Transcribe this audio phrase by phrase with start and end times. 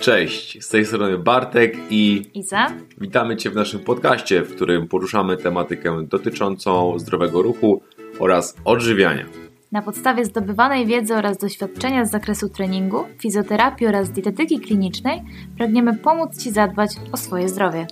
[0.00, 2.72] Cześć, z tej strony Bartek i Iza.
[3.00, 7.82] witamy Cię w naszym podcaście, w którym poruszamy tematykę dotyczącą zdrowego ruchu
[8.18, 9.24] oraz odżywiania.
[9.72, 15.22] Na podstawie zdobywanej wiedzy oraz doświadczenia z zakresu treningu, fizjoterapii oraz dietetyki klinicznej
[15.56, 17.86] pragniemy pomóc Ci zadbać o swoje zdrowie.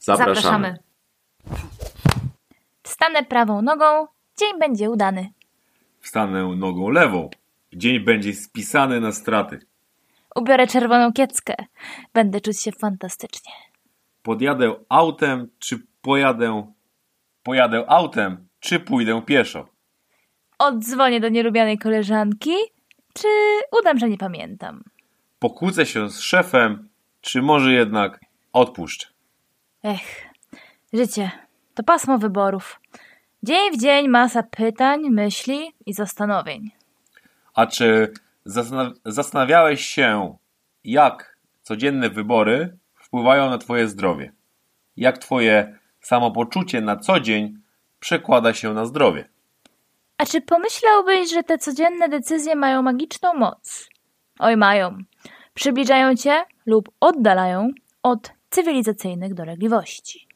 [0.00, 0.76] Zapraszamy.
[2.82, 4.06] Wstanę prawą nogą,
[4.38, 5.32] dzień będzie udany.
[6.00, 7.30] Wstanę nogą lewą.
[7.72, 9.71] Dzień będzie spisany na straty.
[10.34, 11.54] Ubiorę czerwoną kieckę,
[12.14, 13.52] będę czuć się fantastycznie.
[14.22, 16.72] Podjadę autem, czy pojadę...
[17.42, 19.68] Pojadę autem, czy pójdę pieszo.
[20.58, 22.54] Oddzwonię do nielubianej koleżanki,
[23.14, 23.28] czy
[23.80, 24.82] udam, że nie pamiętam.
[25.38, 26.88] Pokłócę się z szefem,
[27.20, 28.20] czy może jednak
[28.52, 29.08] odpuszczę.
[29.84, 30.26] Ech,
[30.92, 31.30] życie
[31.74, 32.80] to pasmo wyborów.
[33.42, 36.70] Dzień w dzień masa pytań, myśli i zastanowień.
[37.54, 38.12] A czy
[39.04, 40.36] zastanawiałeś się,
[40.84, 44.32] jak codzienne wybory wpływają na Twoje zdrowie?
[44.96, 47.58] Jak Twoje samopoczucie na co dzień
[48.00, 49.28] przekłada się na zdrowie?
[50.18, 53.88] A czy pomyślałbyś, że te codzienne decyzje mają magiczną moc?
[54.38, 54.98] Oj, mają.
[55.54, 57.68] Przybliżają cię lub oddalają
[58.02, 60.28] od cywilizacyjnych dolegliwości.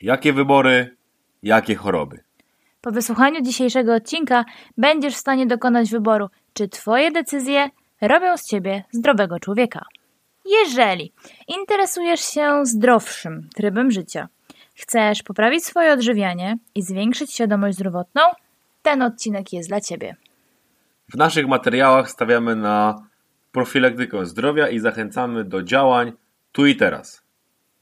[0.00, 0.96] Jakie wybory,
[1.42, 2.24] jakie choroby?
[2.82, 4.44] Po wysłuchaniu dzisiejszego odcinka
[4.78, 9.84] będziesz w stanie dokonać wyboru, czy Twoje decyzje robią z Ciebie zdrowego człowieka.
[10.44, 11.12] Jeżeli
[11.48, 14.28] interesujesz się zdrowszym trybem życia,
[14.74, 18.22] chcesz poprawić swoje odżywianie i zwiększyć świadomość zdrowotną,
[18.82, 20.16] ten odcinek jest dla Ciebie.
[21.08, 23.06] W naszych materiałach stawiamy na
[23.52, 26.12] profilaktykę zdrowia i zachęcamy do działań
[26.52, 27.22] tu i teraz.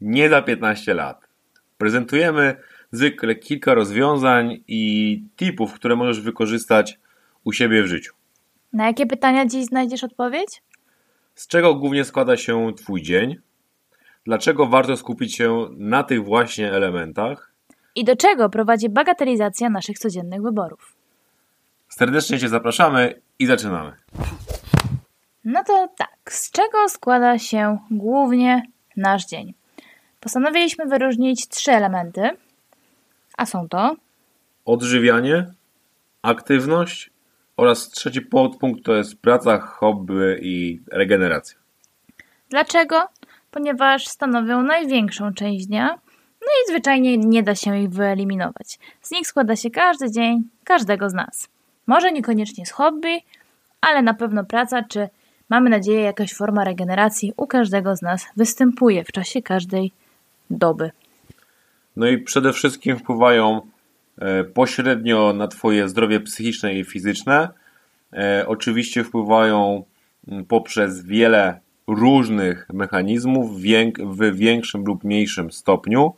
[0.00, 1.26] Nie za 15 lat.
[1.78, 2.56] Prezentujemy
[2.92, 6.98] zwykle kilka rozwiązań i tipów, które możesz wykorzystać
[7.44, 8.14] u siebie w życiu.
[8.72, 10.62] Na jakie pytania dziś znajdziesz odpowiedź?
[11.34, 13.36] Z czego głównie składa się Twój dzień?
[14.24, 17.52] Dlaczego warto skupić się na tych właśnie elementach?
[17.94, 20.96] I do czego prowadzi bagatelizacja naszych codziennych wyborów?
[21.88, 23.92] Serdecznie Cię zapraszamy i zaczynamy.
[25.44, 28.62] No to tak, z czego składa się głównie
[28.96, 29.54] nasz dzień?
[30.20, 32.30] Postanowiliśmy wyróżnić trzy elementy,
[33.40, 33.96] a są to
[34.64, 35.46] Odżywianie,
[36.22, 37.10] aktywność
[37.56, 41.58] oraz trzeci podpunkt to jest praca, hobby i regeneracja.
[42.50, 43.08] dlaczego?
[43.50, 45.86] Ponieważ stanowią największą część dnia,
[46.40, 48.78] no i zwyczajnie nie da się ich wyeliminować.
[49.02, 51.48] Z nich składa się każdy dzień każdego z nas.
[51.86, 53.20] Może niekoniecznie z hobby,
[53.80, 55.08] ale na pewno praca, czy
[55.48, 59.92] mamy nadzieję jakaś forma regeneracji u każdego z nas występuje w czasie każdej
[60.50, 60.90] doby.
[61.96, 63.60] No i przede wszystkim wpływają
[64.18, 67.48] e, pośrednio na Twoje zdrowie psychiczne i fizyczne.
[68.12, 69.84] E, Oczywiście wpływają
[70.28, 73.60] mm, poprzez wiele różnych mechanizmów
[73.98, 76.14] w większym lub mniejszym stopniu.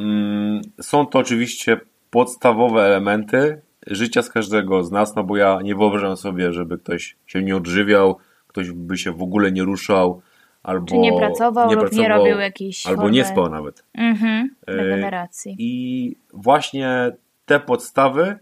[0.00, 5.74] Mm, Są to oczywiście podstawowe elementy życia z każdego z nas, no bo ja nie
[5.74, 10.22] wyobrażam sobie, żeby ktoś się nie odżywiał, ktoś by się w ogóle nie ruszał,
[10.68, 13.16] albo Czy nie pracował lub nie pracował, robił jakiejś albo formy...
[13.16, 13.84] nie spał nawet.
[13.94, 15.56] Mhm, E, regeneracji.
[15.58, 17.10] I właśnie
[17.46, 18.38] te podstawy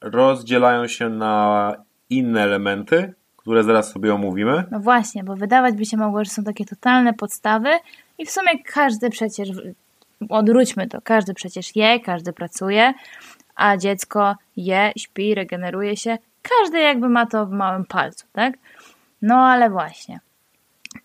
[0.00, 1.72] rozdzielają się na
[2.10, 4.64] inne elementy, które zaraz sobie omówimy.
[4.70, 7.68] No właśnie, bo wydawać by się mogło, że są takie totalne podstawy
[8.18, 9.48] i w sumie każdy przecież,
[10.28, 12.94] odwróćmy to, każdy przecież je, każdy pracuje,
[13.56, 16.18] a dziecko je, śpi, regeneruje się.
[16.42, 18.54] Każdy jakby ma to w małym palcu, tak?
[19.22, 20.20] No ale właśnie.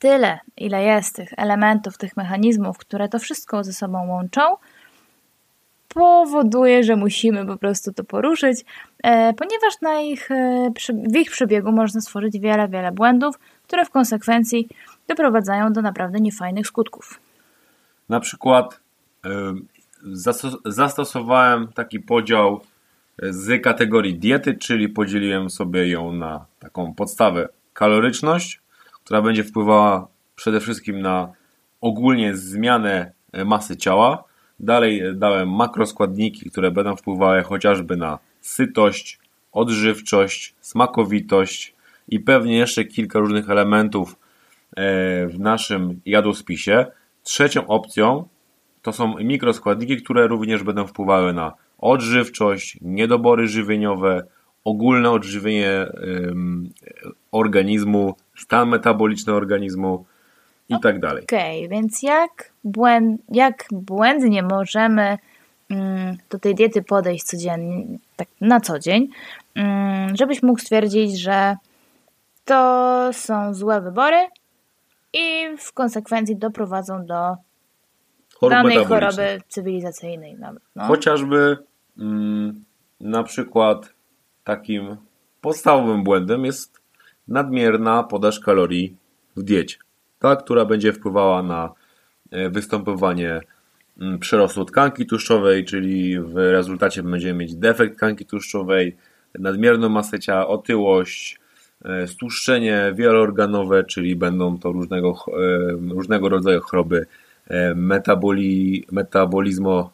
[0.01, 4.41] Tyle, ile jest tych elementów, tych mechanizmów, które to wszystko ze sobą łączą,
[5.87, 8.65] powoduje, że musimy po prostu to poruszyć,
[9.03, 13.89] e, ponieważ na ich, e, w ich przebiegu można stworzyć wiele, wiele błędów, które w
[13.89, 14.67] konsekwencji
[15.07, 17.19] doprowadzają do naprawdę niefajnych skutków.
[18.09, 18.79] Na przykład
[20.13, 22.61] zasto- zastosowałem taki podział
[23.19, 28.60] z kategorii diety, czyli podzieliłem sobie ją na taką podstawę kaloryczność,
[29.03, 31.31] która będzie wpływała przede wszystkim na
[31.81, 34.23] ogólnie zmianę e, masy ciała.
[34.59, 39.19] Dalej e, dałem makroskładniki, które będą wpływały chociażby na sytość,
[39.51, 41.75] odżywczość, smakowitość
[42.07, 44.15] i pewnie jeszcze kilka różnych elementów e,
[45.27, 46.85] w naszym jadłospisie.
[47.23, 48.27] Trzecią opcją
[48.81, 54.23] to są mikroskładniki, które również będą wpływały na odżywczość, niedobory żywieniowe,
[54.63, 55.87] ogólne odżywienie
[57.31, 60.05] organizmu, stan metaboliczny organizmu
[60.69, 61.23] i tak dalej.
[61.23, 65.17] Okej, więc jak, błęd, jak błędnie możemy
[65.69, 67.85] mm, do tej diety podejść codziennie,
[68.15, 69.07] tak na co dzień,
[69.55, 71.55] mm, żebyś mógł stwierdzić, że
[72.45, 74.27] to są złe wybory
[75.13, 77.35] i w konsekwencji doprowadzą do
[78.39, 80.63] Chorób danej choroby cywilizacyjnej nawet.
[80.75, 80.83] No.
[80.83, 81.57] Chociażby
[81.97, 82.63] mm,
[82.99, 83.93] na przykład
[84.43, 84.97] takim
[85.41, 86.80] podstawowym błędem jest
[87.31, 88.95] nadmierna podaż kalorii
[89.35, 89.77] w diecie,
[90.19, 91.69] ta, która będzie wpływała na
[92.31, 93.41] e, występowanie
[94.01, 98.95] mm, przyrostu tkanki tłuszczowej, czyli w rezultacie będziemy mieć defekt tkanki tłuszczowej,
[99.39, 101.39] nadmierną masę ciała, otyłość,
[101.85, 107.05] e, stłuszczenie wieloorganowe, czyli będą to różnego, e, różnego rodzaju choroby
[107.75, 109.91] metaboli, metabolizmo,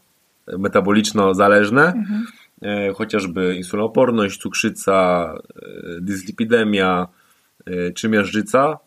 [0.48, 1.94] metaboliczno-zależne,
[2.62, 5.34] e, chociażby insulinoporność, cukrzyca,
[6.02, 7.08] dyslipidemia
[7.96, 8.80] czy miażdżyca,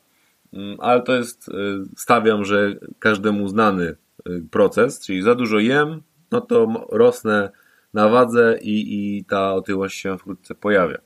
[0.52, 1.52] Mm, ale to jest, e,
[1.96, 7.50] stawiam, że każdemu znany e, proces, czyli za dużo jem, no to rosnę
[7.94, 10.98] na wadze i, i ta otyłość się wkrótce pojawia.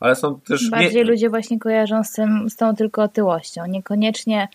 [0.00, 0.70] Ale są też...
[0.70, 3.66] Bardziej ludzie właśnie kojarzą z, tym, z tą tylko otyłością.
[3.66, 4.48] Niekoniecznie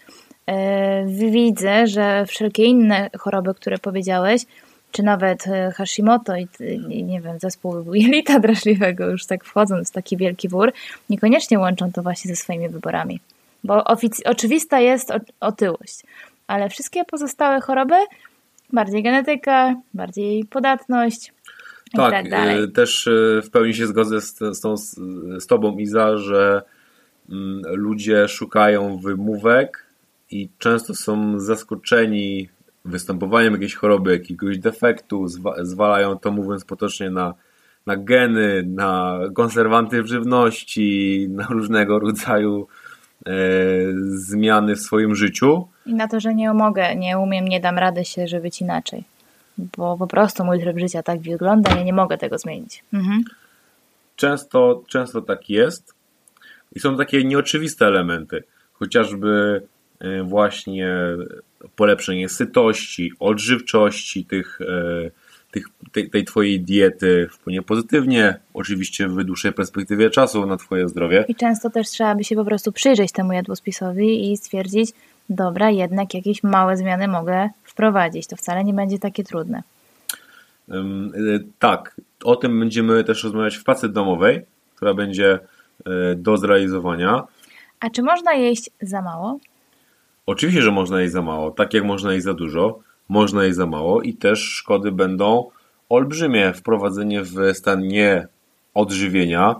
[0.45, 4.45] e, widzę, że wszelkie inne choroby, które powiedziałeś,
[4.93, 6.47] czy nawet e, Hashimoto i,
[6.89, 10.71] i nie wiem, zespół jelita drażliwego, już tak wchodząc w taki wielki wór,
[11.09, 13.19] niekoniecznie łączą to właśnie ze swoimi wyborami.
[13.63, 13.83] Bo
[14.25, 16.03] oczywista jest otyłość,
[16.47, 17.95] ale wszystkie pozostałe choroby,
[18.73, 21.33] bardziej genetyka, bardziej podatność
[21.93, 24.95] Tak, tak e, też e, w pełni się zgodzę z, z, tą, z,
[25.39, 26.61] z Tobą, Iza, że
[27.29, 29.85] mm, ludzie szukają wymówek
[30.31, 32.49] i często są zaskoczeni
[32.85, 37.33] występowaniem jakiejś choroby, jakiegoś defektu, zwa, zwalają to, mówiąc potocznie, na,
[37.85, 42.67] na geny, na konserwanty w żywności, na różnego rodzaju
[43.25, 43.31] e,
[44.05, 45.67] zmiany w swoim życiu.
[45.85, 49.03] I na to, że nie mogę, nie umiem, nie dam rady się żywić inaczej.
[49.57, 52.83] Bo po prostu mój tryb życia tak wygląda, ja nie mogę tego zmienić.
[52.93, 53.23] Mhm.
[54.15, 55.93] Często, często tak jest.
[56.75, 58.43] I są takie nieoczywiste elementy,
[58.73, 59.61] chociażby
[59.99, 60.97] e, właśnie
[61.75, 65.11] polepszenie sytości, odżywczości tych, e,
[65.51, 71.25] tych, tej, tej Twojej diety wpłynie pozytywnie, oczywiście w dłuższej perspektywie czasu na Twoje zdrowie.
[71.27, 74.91] I często też trzeba by się po prostu przyjrzeć temu jadłospisowi i stwierdzić,
[75.29, 78.27] dobra, jednak jakieś małe zmiany mogę wprowadzić.
[78.27, 79.63] To wcale nie będzie takie trudne.
[80.69, 84.41] Y, Tak, o tym będziemy też rozmawiać w pracy domowej,
[84.75, 85.39] która będzie
[85.79, 87.23] y, do zrealizowania.
[87.79, 89.39] A czy można jeść za mało?
[90.25, 92.79] Oczywiście, że można jeść za mało, tak jak można jeść za dużo,
[93.09, 95.49] można jeść za mało i też szkody będą
[95.89, 96.53] olbrzymie.
[96.53, 99.55] Wprowadzenie w stan nieodżywienia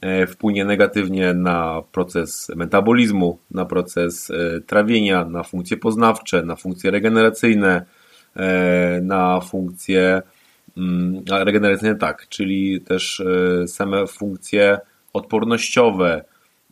[0.00, 6.90] e, wpłynie negatywnie na proces metabolizmu, na proces e, trawienia, na funkcje poznawcze, na funkcje
[6.90, 7.84] regeneracyjne,
[8.36, 10.22] e, na funkcje
[10.76, 13.22] mm, regeneracyjne tak, czyli też
[13.66, 14.78] same funkcje
[15.12, 16.24] odpornościowe,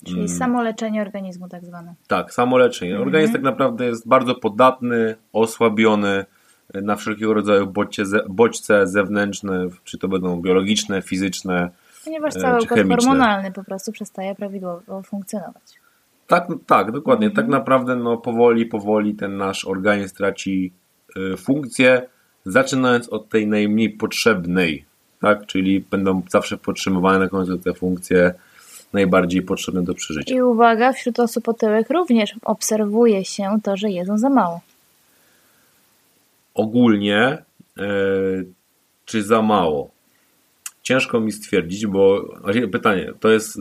[0.05, 1.95] Czyli samoleczenie organizmu tak zwane.
[2.07, 3.01] tak, samoleczenie.
[3.01, 6.25] Organizm tak naprawdę jest bardzo podatny, osłabiony
[6.75, 11.71] na wszelkiego rodzaju bodźce, bodźce zewnętrzne, czy to będą biologiczne, fizyczne.
[12.05, 15.63] Ponieważ E, cały układ hormonalny po prostu przestaje prawidłowo funkcjonować.
[16.27, 17.31] Tak, tak, dokładnie.
[17.31, 20.73] Tak naprawdę no, powoli, powoli ten nasz organizm traci
[21.17, 22.09] y, funkcję,
[22.45, 24.85] zaczynając od tej najmniej potrzebnej,
[25.21, 25.47] tak?
[25.47, 28.35] Czyli będą zawsze podtrzymywane na końcu te funkcje
[28.93, 30.35] najbardziej potrzebne do przeżycia.
[30.35, 34.61] I uwaga, wśród osób otyłych również obserwuje się to, że jedzą za mało.
[36.55, 37.39] ogólnie
[37.79, 37.89] e,
[39.05, 39.91] czy za mało?
[40.83, 42.25] Ciężko mi stwierdzić, bo
[42.73, 43.59] pytanie, to jest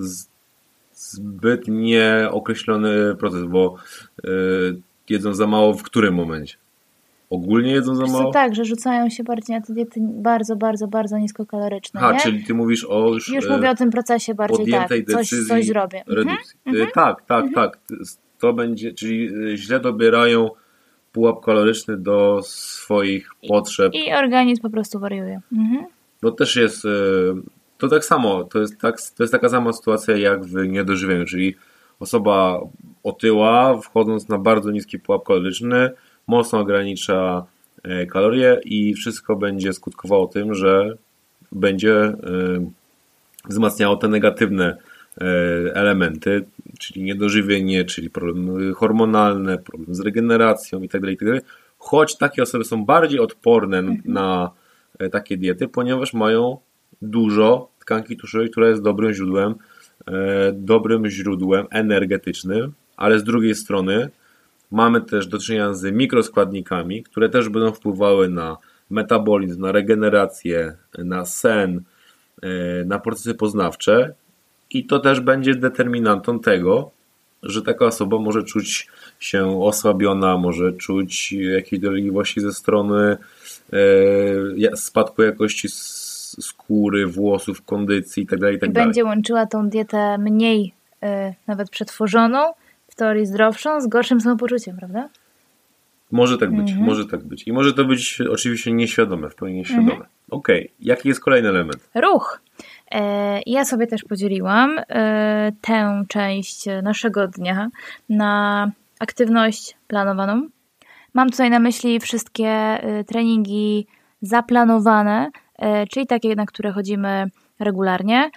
[0.94, 3.76] zbyt nieokreślony proces, bo
[4.24, 4.28] e,
[5.10, 6.58] jedzą za mało w którym momencie?
[7.36, 8.32] Ogólnie jedzą za mało?
[8.32, 12.20] tak, że rzucają się bardziej na te diety bardzo, bardzo, bardzo niskokaloryczne, Aha, nie?
[12.20, 15.66] czyli ty mówisz o już, Już e, mówię o tym procesie bardziej tak, coś, coś
[15.66, 16.04] zrobię.
[16.08, 16.28] Mhm.
[16.28, 16.60] redukcji.
[16.66, 17.80] E, Tak, tak, tak.
[18.40, 20.50] To będzie, czyli e, źle dobierają
[21.12, 23.94] pułap kaloryczny do swoich potrzeb.
[23.94, 25.42] I organizm po prostu wariuje.
[25.54, 25.86] Mhm.
[26.22, 26.84] To też jest,
[27.78, 31.56] to tak samo, to jest, tak, to jest taka sama sytuacja jak w niedożywieniu, czyli
[32.00, 32.60] osoba
[33.04, 35.92] otyła, wchodząc na bardzo niski pułap kaloryczny,
[36.28, 37.46] mocno ogranicza
[37.84, 40.98] e, kalorie i wszystko będzie skutkowało tym, że
[41.52, 42.16] będzie e,
[43.50, 44.78] wzmacniało te negatywne
[45.22, 45.26] e,
[45.76, 46.46] elementy,
[46.80, 51.12] czyli niedożywienie, czyli problemy hormonalne, problem z regeneracją itd.
[51.12, 51.42] itd.
[51.78, 54.52] Choć takie osoby są bardziej odporne na
[55.12, 56.58] takie diety, ponieważ mają
[57.02, 59.56] dużo tkanki tłuszczowej, która jest dobrym źródłem,
[60.54, 64.10] dobrym źródłem energetycznym, ale z drugiej strony
[64.72, 68.58] mamy też do czynienia z mikroskładnikami, które też będą wpływały na
[68.90, 71.82] metabolizm, na regenerację, na sen,
[72.42, 72.50] e,
[72.86, 74.14] na procesy poznawcze
[74.70, 76.92] i to też będzie determinantą tego,
[77.44, 78.88] że taka osoba może czuć
[79.20, 83.18] się osłabiona, może czuć jakieś dolegliwości ze strony
[83.74, 85.68] e, spadku jakości
[86.42, 88.54] skóry, włosów, kondycji itd.
[88.54, 88.82] itd.
[88.82, 91.08] I będzie łączyła tą dietę mniej y,
[91.48, 92.54] nawet przetworzoną,
[92.96, 95.10] w teorii zdrowszą, z gorszym samopoczuciem, prawda?
[96.12, 96.86] Może tak być, mhm.
[96.86, 97.48] może tak być.
[97.48, 99.92] I może to być oczywiście nieświadome, w pełni nieświadome.
[99.92, 100.10] Mhm.
[100.32, 100.76] Okej, okay.
[100.80, 101.90] jaki jest kolejny element?
[101.96, 102.42] Ruch.
[102.92, 107.70] E, ja sobie też podzieliłam e, tę część naszego dnia
[108.10, 110.48] na aktywność planowaną.
[111.14, 113.88] Mam tutaj na myśli wszystkie e, treningi
[114.22, 115.30] zaplanowane,
[115.92, 117.26] czyli takie, na które chodzimy
[117.60, 118.30] regularnie.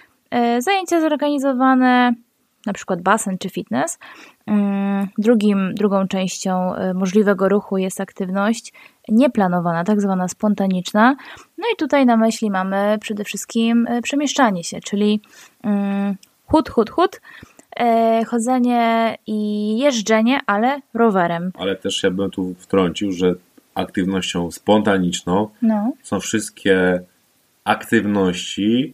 [0.59, 2.13] Zajęcia zorganizowane,
[2.69, 3.99] na przykład basen czy fitness.
[4.47, 8.73] Mm, drugim, drugą częścią możliwego ruchu jest aktywność
[9.07, 11.15] nieplanowana, tak zwana spontaniczna.
[11.57, 15.21] No i tutaj na myśli mamy przede wszystkim e, przemieszczanie się, czyli
[15.63, 17.21] mm, chód, chód, chód,
[17.79, 21.51] e, chodzenie i jeżdżenie, ale rowerem.
[21.59, 23.33] Ale też ja bym tu wtrącił, że
[23.75, 25.93] aktywnością spontaniczną no.
[26.03, 27.01] są wszystkie
[27.63, 28.93] aktywności,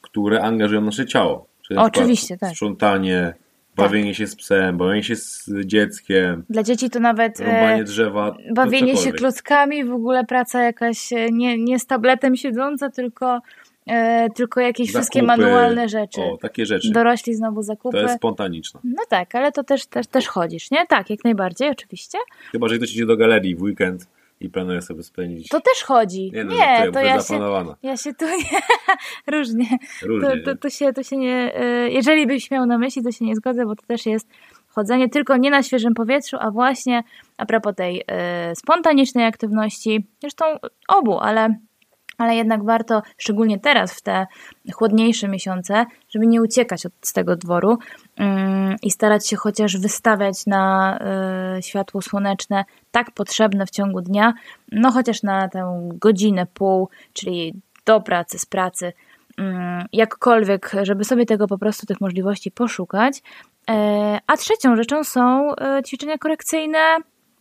[0.00, 1.47] które angażują nasze ciało.
[1.68, 2.50] Czyli Oczywiście, tak.
[2.50, 3.34] Sprzątanie,
[3.78, 4.16] Bawienie tak.
[4.16, 6.44] się z psem, bawienie się z dzieckiem.
[6.50, 7.40] Dla dzieci to nawet.
[7.40, 8.36] Rąbanie drzewa.
[8.54, 13.40] Bawienie się klockami, w ogóle praca jakaś e, nie, nie z tabletem siedząca, tylko,
[13.86, 16.20] e, tylko jakieś zakupy, wszystkie manualne rzeczy.
[16.20, 16.92] O, takie rzeczy.
[16.92, 17.96] Dorośli znowu zakupy.
[17.96, 18.80] To jest spontaniczne.
[18.84, 20.86] No tak, ale to też, też, też chodzisz, nie?
[20.86, 22.18] Tak, jak najbardziej, oczywiście.
[22.52, 24.06] Chyba, że ktoś idzie do galerii w weekend
[24.40, 25.48] i planuje sobie spędzić.
[25.48, 26.30] To też chodzi.
[26.34, 27.40] Nie, no, nie to ja się,
[27.82, 28.60] ja się tu nie,
[29.38, 29.78] różnie.
[30.02, 33.12] różnie to, to, to, się, to się nie, e, jeżeli byś miał na myśli, to
[33.12, 34.28] się nie zgodzę, bo to też jest
[34.68, 37.02] chodzenie tylko nie na świeżym powietrzu, a właśnie
[37.36, 38.04] a propos tej y,
[38.56, 40.44] spontanicznej aktywności, zresztą
[40.88, 41.58] obu, ale
[42.18, 44.26] ale jednak warto, szczególnie teraz, w te
[44.72, 47.78] chłodniejsze miesiące, żeby nie uciekać od, z tego dworu
[48.18, 48.26] yy,
[48.82, 50.98] i starać się chociaż wystawiać na
[51.54, 54.34] yy, światło słoneczne tak potrzebne w ciągu dnia,
[54.72, 57.54] no chociaż na tę godzinę, pół, czyli
[57.86, 58.92] do pracy, z pracy,
[59.38, 59.44] yy,
[59.92, 63.22] jakkolwiek, żeby sobie tego po prostu, tych możliwości poszukać.
[63.68, 63.74] Yy,
[64.26, 66.96] a trzecią rzeczą są yy, ćwiczenia korekcyjne,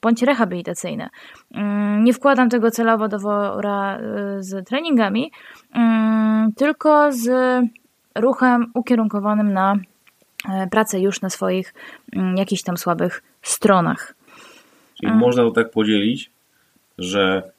[0.07, 1.09] bądź rehabilitacyjne.
[1.53, 5.31] Mm, nie wkładam tego celowo do wora y, z treningami,
[5.73, 7.29] mm, tylko z
[8.15, 9.75] ruchem ukierunkowanym na
[10.49, 11.73] e, pracę już na swoich
[12.13, 14.15] mm, jakichś tam słabych stronach.
[15.01, 16.31] Czyli można to tak podzielić,
[16.97, 17.51] że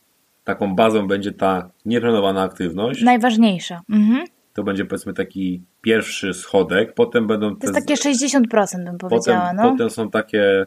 [0.44, 3.02] taką bazą będzie ta nieplanowana aktywność.
[3.02, 3.80] Najważniejsza.
[3.90, 4.24] Mhm.
[4.54, 7.56] To będzie powiedzmy taki pierwszy schodek, potem będą.
[7.56, 9.40] To jest takie 60% bym powiedziała.
[9.40, 9.70] Potem, no.
[9.70, 10.66] potem są takie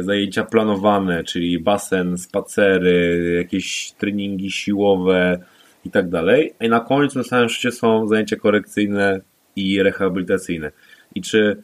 [0.00, 5.38] zajęcia planowane, czyli basen, spacery, jakieś treningi siłowe
[5.84, 6.54] i tak dalej.
[6.60, 9.20] I na końcu, na samym szczycie są zajęcia korekcyjne
[9.56, 10.70] i rehabilitacyjne.
[11.14, 11.62] I czy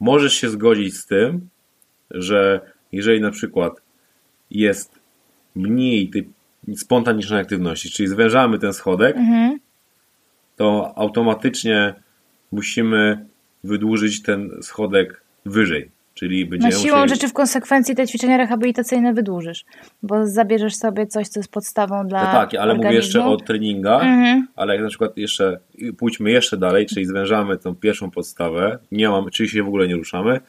[0.00, 1.48] możesz się zgodzić z tym,
[2.10, 2.60] że
[2.92, 3.82] jeżeli na przykład
[4.50, 4.98] jest
[5.54, 6.28] mniej tej
[6.76, 9.58] spontanicznej aktywności, czyli zwężamy ten schodek, mhm.
[10.56, 11.94] to automatycznie
[12.52, 13.26] musimy
[13.64, 15.90] wydłużyć ten schodek wyżej.
[16.14, 17.08] Czyli będziemy Na siłą musieli...
[17.08, 19.64] rzeczy w konsekwencji te ćwiczenia rehabilitacyjne wydłużysz,
[20.02, 22.24] bo zabierzesz sobie coś, co jest podstawą dla.
[22.24, 22.84] No tak, ale organizmu.
[22.84, 24.46] mówię jeszcze o treningach, mhm.
[24.56, 25.58] ale jak na przykład jeszcze
[25.98, 29.96] pójdźmy jeszcze dalej, czyli zwężamy tą pierwszą podstawę, nie mamy, czyli się w ogóle nie
[29.96, 30.40] ruszamy.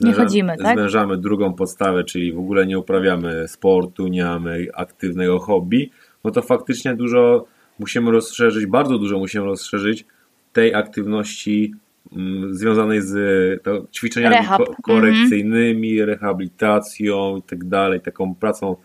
[0.00, 0.78] nie chodzimy, tak?
[0.78, 5.90] Zwężamy drugą podstawę, czyli w ogóle nie uprawiamy sportu, nie mamy aktywnego hobby,
[6.24, 7.44] no to faktycznie dużo
[7.78, 10.04] musimy rozszerzyć, bardzo dużo musimy rozszerzyć
[10.52, 11.74] tej aktywności
[12.50, 13.12] związanej z
[13.62, 14.58] to, ćwiczeniami Rehab.
[14.58, 16.06] ko korekcyjnymi, mm -hmm.
[16.06, 18.76] rehabilitacją i tak dalej, taką pracą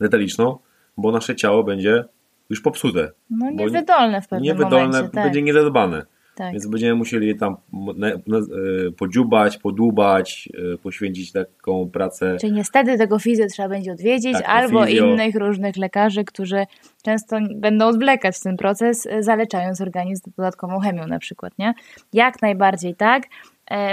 [0.00, 0.58] detaliczną,
[0.96, 2.04] bo nasze ciało będzie
[2.50, 3.10] już popsute.
[3.30, 5.08] No niewydolne w pewnym niewydolne, momencie.
[5.14, 5.24] Tak.
[5.24, 6.06] Będzie niezadbane.
[6.38, 6.52] Tak.
[6.52, 7.56] Więc będziemy musieli je tam
[8.02, 12.36] e, podziubać, podłubać, e, poświęcić taką pracę.
[12.40, 15.06] Czyli niestety tego fizjo trzeba będzie odwiedzić, tak, albo fizjo.
[15.06, 16.66] innych różnych lekarzy, którzy
[17.02, 21.74] często będą odwlekać ten proces, e, zaleczając organizm dodatkową chemią na przykład, nie?
[22.12, 23.22] Jak najbardziej tak.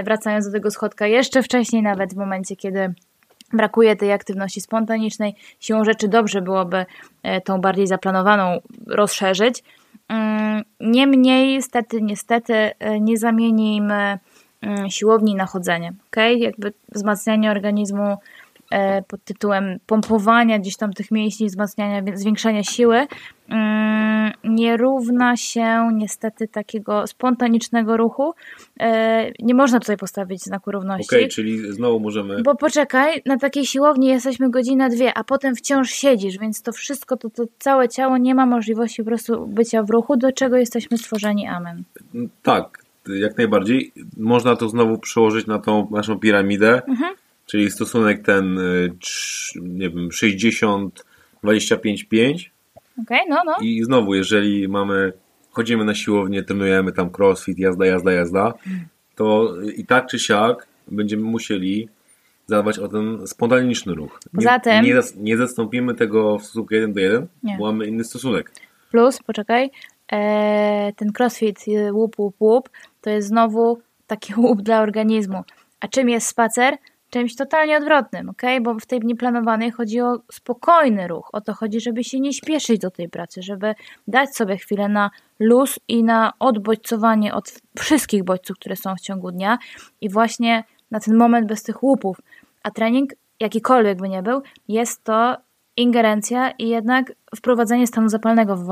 [0.03, 2.93] Wracając do tego schodka jeszcze wcześniej, nawet w momencie, kiedy
[3.53, 6.85] brakuje tej aktywności spontanicznej, siłą rzeczy dobrze byłoby
[7.43, 9.63] tą bardziej zaplanowaną rozszerzyć,
[10.79, 14.19] niemniej, niestety, niestety nie zamienimy
[14.61, 15.93] mm, siłowni na chodzenie.
[16.07, 16.33] Okay?
[16.33, 18.17] Jakby wzmacnianie organizmu
[19.07, 23.07] pod tytułem pompowania gdzieś tam tych mięśni, wzmacniania, zwiększania siły,
[23.49, 28.33] mm, nie równa się niestety takiego spontanicznego ruchu.
[28.79, 31.07] E, nie można tutaj postawić znaku równości.
[31.09, 32.43] Okej, okay, czyli znowu możemy...
[32.43, 37.17] Bo poczekaj, na takiej siłowni jesteśmy godzinę, dwie, a potem wciąż siedzisz, więc to wszystko,
[37.17, 40.97] to, to całe ciało nie ma możliwości po prostu bycia w ruchu, do czego jesteśmy
[40.97, 41.47] stworzeni.
[41.47, 41.83] Amen.
[42.43, 42.79] Tak,
[43.09, 43.91] jak najbardziej.
[44.17, 46.81] Można to znowu przełożyć na tą naszą piramidę,
[47.45, 48.91] czyli stosunek ten, y,
[49.61, 51.05] nie wiem, 60,
[51.43, 52.51] 25, 5.
[53.01, 53.55] Okej, no, no.
[53.61, 55.13] I znowu, jeżeli mamy,
[55.51, 58.53] chodzimy na siłownię, trenujemy tam crossfit, jazda, jazda, jazda,
[59.15, 61.89] to i tak czy siak będziemy musieli
[62.47, 64.19] zadbać o ten spontaniczny ruch.
[64.25, 67.57] Nie, Poza tym- nie, nie zastąpimy tego w stosunku 1 do 1, Nie.
[67.59, 68.51] bo mamy inny stosunek.
[68.91, 69.71] Plus, poczekaj,
[70.11, 72.69] e, ten crossfit e, łup, łup, łup,
[73.01, 75.43] to jest znowu taki łup dla organizmu.
[75.79, 76.77] A czym jest spacer?
[77.15, 78.41] Czymś totalnie odwrotnym, ok?
[78.61, 81.29] Bo w tej nieplanowanej chodzi o spokojny ruch.
[81.33, 83.75] O to chodzi, żeby się nie śpieszyć do tej pracy, żeby
[84.07, 89.31] dać sobie chwilę na luz i na odbodźcowanie od wszystkich bodźców, które są w ciągu
[89.31, 89.57] dnia
[90.01, 92.21] i właśnie na ten moment bez tych łupów.
[92.63, 95.37] A trening, jakikolwiek by nie był, jest to
[95.77, 98.65] ingerencja i jednak wprowadzenie stanu zapalnego w,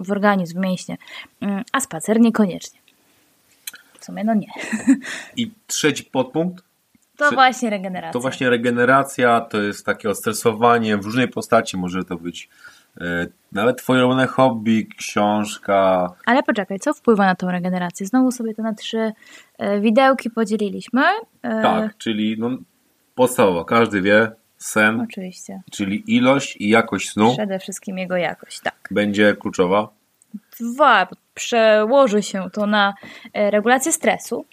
[0.00, 0.96] w, organizm, w mięśnie.
[1.40, 2.80] Mm, A spacer niekoniecznie.
[4.00, 4.48] W sumie no nie.
[5.36, 6.73] I trzeci podpunkt
[7.16, 8.12] To właśnie regeneracja.
[8.12, 11.76] to właśnie regeneracja, to jest takie odstresowanie w różnej postaci.
[11.76, 12.48] Może to być
[13.00, 16.08] e, nawet twoje ulubione hobby, książka.
[16.26, 18.06] Ale poczekaj, co wpływa na tą regenerację?
[18.06, 19.12] Znowu sobie to na trzy
[19.58, 21.02] e, widełki podzieliliśmy.
[21.42, 22.50] E, Tak, czyli no,
[23.14, 25.62] podstawowa, każdy wie, sen, Oczywiście.
[25.72, 28.88] czyli ilość i jakość snu Przede wszystkim jego jakość, tak.
[28.90, 29.88] będzie kluczowa.
[30.60, 32.94] Dwa, przełoży się to na
[33.32, 34.46] e, regulację stresu,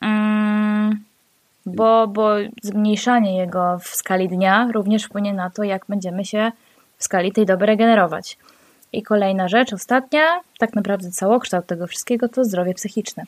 [0.00, 0.69] mm,
[1.76, 2.30] bo, bo
[2.62, 6.52] zmniejszanie jego w skali dnia również wpłynie na to, jak będziemy się
[6.98, 8.38] w skali tej doby regenerować.
[8.92, 13.24] I kolejna rzecz, ostatnia, tak naprawdę całokształt tego wszystkiego to zdrowie psychiczne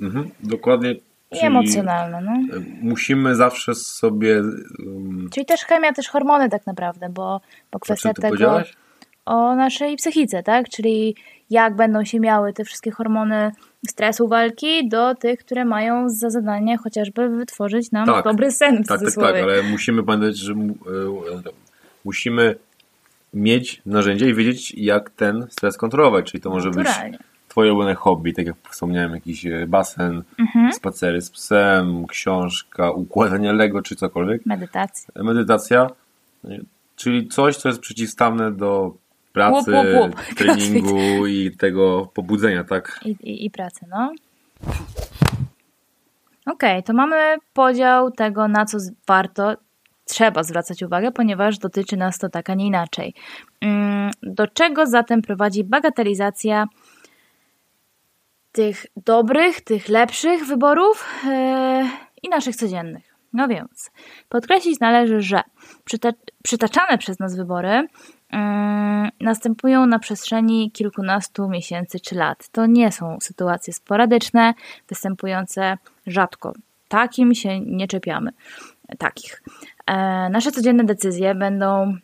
[0.00, 0.94] Mhm, dokładnie.
[1.32, 2.20] i emocjonalne.
[2.20, 2.58] No.
[2.82, 4.40] Musimy zawsze sobie.
[4.40, 7.40] Um, Czyli też chemia, też hormony tak naprawdę, bo,
[7.72, 8.62] bo kwestia tego
[9.24, 10.68] o naszej psychice, tak?
[10.68, 11.16] Czyli
[11.50, 13.52] jak będą się miały te wszystkie hormony
[13.88, 18.24] stresu, walki do tych, które mają za zadanie chociażby wytworzyć nam Tak.
[18.24, 20.56] dobry sen w Tak, tak, tak, ale musimy pamiętać, że e,
[22.04, 22.54] musimy
[23.34, 26.30] mieć narzędzia i wiedzieć, jak ten stres kontrolować.
[26.30, 27.18] Czyli to może być Naturalnie.
[27.48, 30.72] Twoje ulubione hobby, tak jak wspomniałem, jakiś e, basen, Mhm.
[30.72, 34.46] spacery z psem, książka, układanie Lego czy cokolwiek.
[34.46, 35.22] Medytacja.
[35.22, 35.86] Medytacja,
[36.96, 38.94] czyli coś, co jest przeciwstawne do
[39.32, 40.34] pracy, Łup, łup, łup.
[40.36, 43.00] treningu i tego pobudzenia, tak?
[43.04, 44.12] I, i, i pracy, no.
[46.46, 49.56] Okej, to mamy podział tego, na co warto,
[50.04, 53.14] trzeba zwracać uwagę, ponieważ dotyczy nas to tak, a nie inaczej.
[53.60, 56.66] Mm, Do czego zatem prowadzi bagatelizacja
[58.52, 61.88] tych dobrych, tych lepszych wyborów yy,
[62.22, 63.11] i naszych codziennych?
[63.32, 63.90] No więc,
[64.28, 65.42] podkreślić należy, że
[65.84, 67.88] przyta- przytaczane przez nas wybory
[68.30, 72.48] mm, następują na przestrzeni kilkunastu miesięcy czy lat.
[72.48, 74.54] To nie są sytuacje sporadyczne,
[74.88, 76.52] występujące rzadko.
[76.88, 78.30] Takim się nie czepiamy.
[78.98, 79.42] Takich.
[79.86, 79.94] E,
[80.28, 81.96] nasze codzienne decyzje będą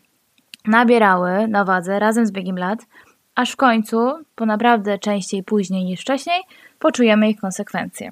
[0.64, 2.86] nabierały na wadze razem z biegiem lat,
[3.34, 6.42] aż w końcu, po naprawdę częściej później niż wcześniej,
[6.78, 8.10] poczujemy ich konsekwencje.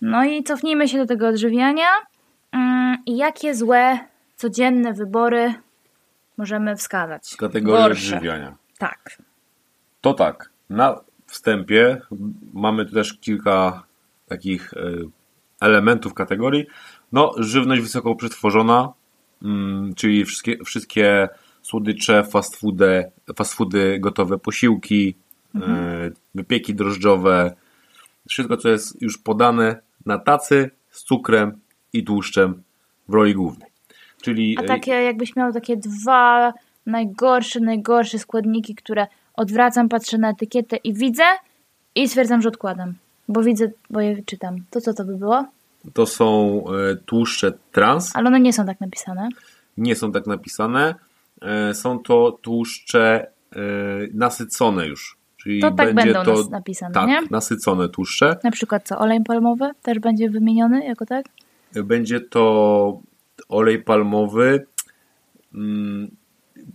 [0.00, 1.86] No i cofnijmy się do tego odżywiania.
[2.54, 3.98] Mm, I jakie złe,
[4.36, 5.54] codzienne wybory
[6.36, 7.26] możemy wskazać?
[7.26, 8.16] Z kategorii Gorsze.
[8.16, 8.56] odżywiania.
[8.78, 9.18] Tak.
[10.00, 12.00] To tak, na wstępie
[12.52, 13.82] mamy tu też kilka
[14.28, 14.78] takich e,
[15.60, 16.66] elementów kategorii.
[17.12, 18.92] No, żywność wysoko przetworzona,
[19.42, 21.28] mm, czyli wszystkie, wszystkie
[21.62, 25.14] słodycze, fast foody, fast foody, gotowe posiłki,
[25.54, 27.56] e, wypieki drożdżowe,
[28.28, 31.60] wszystko co jest już podane na tacy z cukrem
[31.94, 32.62] i tłuszczem
[33.08, 33.68] w roli głównej.
[34.22, 36.52] Czyli A e, takie, jakbyś miał takie dwa
[36.86, 41.24] najgorsze, najgorsze składniki, które odwracam, patrzę na etykietę i widzę
[41.94, 42.94] i stwierdzam, że odkładam.
[43.28, 44.56] Bo widzę, bo je czytam.
[44.70, 45.44] To co to by było?
[45.92, 49.28] to są e, tłuszcze trans, Ale one nie są tak napisane.
[49.76, 50.94] nie są tak napisane.
[51.42, 53.26] E, Są to tłuszcze
[54.14, 55.16] nasycone już.
[55.36, 57.20] Czyli To tak będzie będą to napisane, tak, nie?
[57.30, 58.36] nasycone tłuszcze.
[58.44, 61.26] Na przykład co, olej palmowy też będzie wymieniony jako tak?
[61.84, 63.00] Będzie to
[63.48, 64.66] olej palmowy.
[65.54, 66.08] Mm,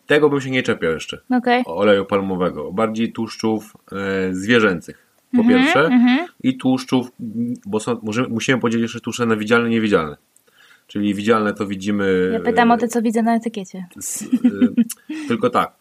[0.06, 1.22] Tego bym się nie czepiał jeszcze.
[1.30, 1.64] Okej.
[1.66, 2.72] Oleju palmowego.
[2.74, 5.06] Bardziej tłuszczów e, zwierzęcych.
[5.32, 5.80] Po Mhm, pierwsze.
[5.86, 6.28] mhm.
[6.44, 7.12] I tłuszczów,
[7.66, 10.18] bo są, możemy, musimy podzielić jeszcze tłuszcze na widzialne i niewidzialne.
[10.88, 12.30] Czyli widzialne to widzimy.
[12.34, 13.86] Ja pytam e, o te, co widzę na etykiecie.
[14.00, 14.28] z, y,
[15.28, 15.74] tylko tak,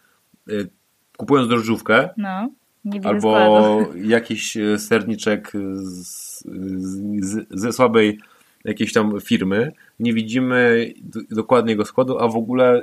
[0.48, 0.68] y,
[1.16, 2.50] kupując drożdżówkę No,
[3.04, 6.44] albo jakiś serniczek z,
[7.20, 8.18] z, ze słabej
[8.68, 10.92] jakiejś tam firmy, nie widzimy
[11.30, 12.82] dokładnie jego składu, a w ogóle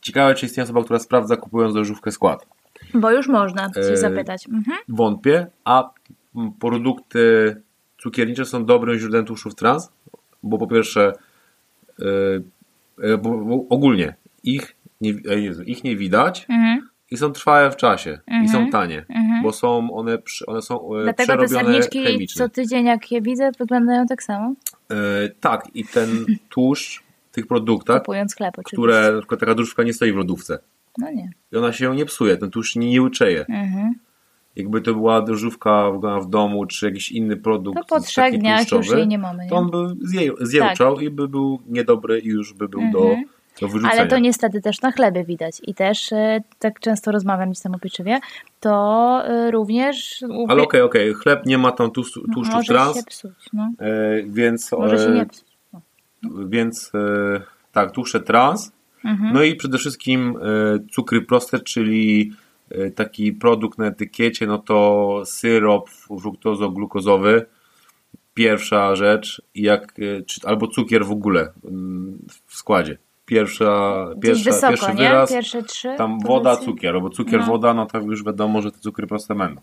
[0.00, 2.46] ciekawe, czy istnieje osoba, która sprawdza kupując drożdżówkę skład.
[2.94, 4.48] Bo już można się E, zapytać.
[4.48, 4.78] Mhm.
[4.88, 5.90] Wątpię, a
[6.60, 7.56] produkty
[7.98, 9.92] cukiernicze są dobrym źródłem tłuszczów trans,
[10.42, 11.12] bo po pierwsze,
[12.00, 12.04] e,
[13.02, 15.10] e, bo, ogólnie ich nie,
[15.66, 16.88] ich nie widać Mhm.
[17.10, 18.48] i są trwałe w czasie i Mhm.
[18.48, 19.31] są tanie, Mhm.
[19.42, 22.38] Bo są one, one są e, Dlatego te przerobione serniczki chemicznie.
[22.38, 24.54] co tydzień, jak je widzę, wyglądają tak samo.
[24.90, 24.94] E,
[25.40, 26.08] tak, i ten
[26.54, 28.76] tłuszcz w tych produktach, Kupując chleb oczywiście.
[28.76, 30.58] które na przykład taka drożdżówka nie stoi w lodówce
[30.98, 31.30] No nie.
[31.52, 33.40] i ona się nie psuje, ten tłuszcz nie, nie łyczeje.
[33.48, 33.94] Mhm.
[34.56, 38.90] Jakby to była drożdżówka w- domu, czy jakiś inny produkt To po trzech dniach już
[38.90, 39.44] jej nie mamy.
[39.44, 39.50] Nie?
[39.50, 42.92] to on by zje, zjełczał i by był niedobry i już by był Mhm.
[43.04, 43.16] do
[43.60, 43.92] wyrzucenia.
[43.92, 45.60] Ale to niestety też na chlebie widać.
[45.62, 48.20] I też, e, tak często rozmawiam gdzieś tam o pieczywie,
[48.60, 50.24] to e, również...
[50.48, 53.72] Ale okej, okej, chleb nie ma tam tłuszczu, tłuszczów Może trans, się psuć, no.
[53.78, 55.44] e, więc, Może się nie psuć.
[55.72, 55.80] No.
[56.46, 56.92] więc
[57.72, 58.72] tak, tłuszcze trans,
[59.04, 59.34] Mhm.
[59.34, 60.38] no i przede wszystkim
[60.92, 62.32] cukry proste, czyli
[62.94, 67.42] taki produkt na etykiecie, no to syrop fruktozo-glukozowy,
[68.34, 69.94] pierwsza rzecz, jak,
[70.26, 72.98] czy, albo cukier w ogóle mm, w składzie.
[73.36, 75.08] Pierwsza, pierwsza, wysoko, pierwszy nie?
[75.08, 75.94] wyraz, Pierwsze trzy.
[75.98, 77.46] tam woda, cukier, albo cukier, No.
[77.46, 79.60] woda, no to już wiadomo, że te cukry proste będą.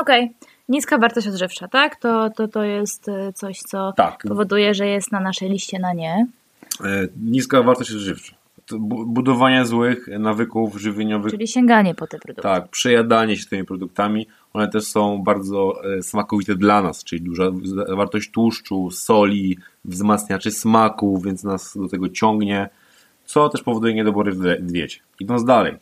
[0.00, 0.32] Okej.
[0.68, 1.96] Niska wartość odżywcza, tak?
[1.96, 5.92] To, to, to jest e, coś, co Tak, powoduje, że jest na naszej liście na
[5.92, 6.26] nie.
[6.84, 8.34] E, Niska wartość odżywcza.
[9.06, 12.42] Budowanie złych nawyków żywieniowych, Czyli sięganie po te produkty.
[12.42, 17.44] tak, przejadanie się tymi produktami, one też są bardzo e, smakowite dla nas, czyli duża
[17.86, 22.68] zawartość tłuszczu, soli, wzmacniaczy smaku, więc nas do tego ciągnie,
[23.24, 25.00] co też powoduje niedobory w diecie.
[25.20, 25.74] Idąc dalej,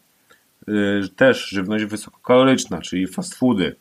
[0.69, 3.77] y, też żywność wysokokaloryczna, czyli fast foody,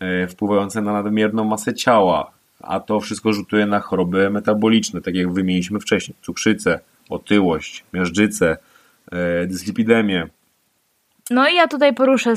[0.00, 5.32] e, wpływające na nadmierną masę ciała, a to wszystko rzutuje na choroby metaboliczne, tak jak
[5.32, 8.56] wymieniliśmy wcześniej, cukrzycę, otyłość, miażdżycę,
[9.12, 10.28] e, dyslipidemię.
[11.30, 12.34] No i ja tutaj poruszę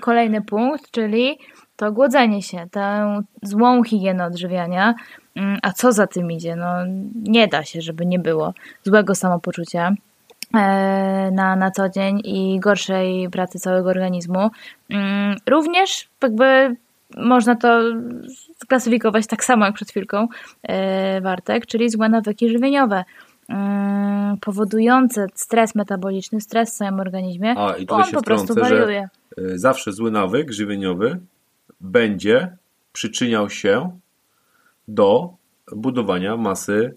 [0.00, 1.38] kolejny punkt, czyli
[1.76, 4.94] to głodzenie się, tę złą higienę odżywiania.
[5.36, 6.56] Mm, A co za tym idzie?
[6.56, 6.74] No,
[7.14, 8.54] nie da się, żeby nie było
[8.84, 9.94] złego samopoczucia
[11.32, 14.50] na, na co dzień i gorszej pracy całego organizmu.
[14.90, 16.76] Mm, Również jakby
[17.16, 17.80] można to
[18.62, 20.28] sklasyfikować tak samo jak przed chwilką
[20.62, 23.04] e, Wartek, czyli złe nawyki żywieniowe.
[23.48, 28.60] mm, Powodujące stres metaboliczny, stres w całym organizmie, A, i on się po prostu wtrącę,
[28.74, 29.08] wariuje.
[29.38, 31.20] e, zawsze zły nawyk żywieniowy
[31.80, 32.56] będzie
[32.92, 33.98] przyczyniał się
[34.88, 35.30] do
[35.76, 36.96] budowania masy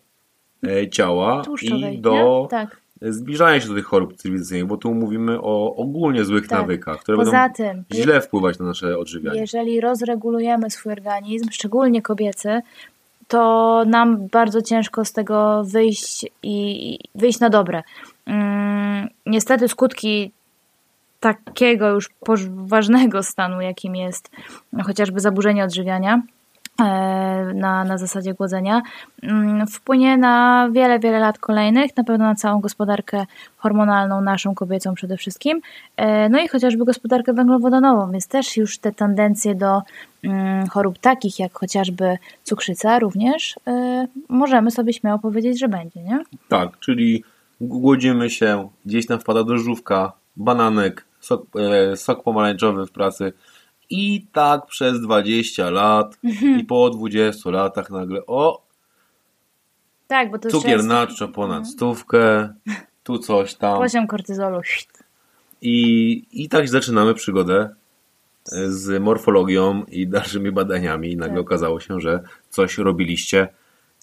[0.67, 2.11] e, ciała Tłuszczowej, i do
[2.43, 2.49] nie?
[2.49, 2.82] Tak.
[3.11, 6.59] Zbliżania się do tych chorób cywilizacyjnych, bo tu mówimy o ogólnie złych Tak.
[6.59, 9.39] nawykach, które Poza będą tym, źle wpływać na nasze odżywianie.
[9.39, 12.61] jeżeli rozregulujemy swój organizm, szczególnie kobiecy,
[13.27, 17.83] to nam bardzo ciężko z tego wyjść i wyjść na dobre.
[18.25, 20.31] Mm, niestety skutki
[21.19, 24.31] takiego już poważnego stanu, jakim jest
[24.85, 26.21] chociażby zaburzenie odżywiania
[27.53, 28.81] na, na zasadzie głodzenia,
[29.23, 33.25] mm, wpłynie na wiele, wiele lat kolejnych, na pewno na całą gospodarkę
[33.57, 35.61] hormonalną, naszą kobiecą przede wszystkim,
[35.97, 39.81] e, no i chociażby gospodarkę węglowodanową, więc też już te tendencje do
[40.23, 46.23] mm, chorób takich jak chociażby cukrzyca również e, możemy sobie śmiało powiedzieć, że będzie, nie?
[46.49, 47.23] Tak, czyli
[47.61, 53.33] głodzimy się, gdzieś tam wpada drożdżówka, bananek, sok, e, sok pomarańczowy w pracy
[53.95, 56.17] i tak przez 20 lat
[56.59, 58.61] i po 20 latach nagle o,
[60.07, 62.53] Tak, bo to cukier jest naczczo ponad stówkę,
[63.03, 64.61] tu coś tam poziom kortyzolu.
[65.61, 67.69] i, i tak zaczynamy przygodę
[68.51, 71.45] e, z morfologią i dalszymi badaniami i nagle Tak.
[71.45, 73.47] okazało się, że coś robiliście.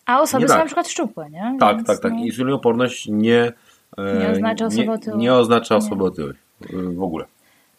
[0.07, 0.61] A osoby Nie są tak.
[0.63, 1.57] na przykład szczupłe, nie?
[1.61, 2.13] Tak, Więc, tak, tak.
[2.13, 3.53] no, Insulinooporność nie,
[3.99, 5.19] e, Nie oznacza osoby nie, otyłej.
[5.19, 5.79] nie oznacza Nie.
[5.79, 7.25] osoby otyłej e, w ogóle.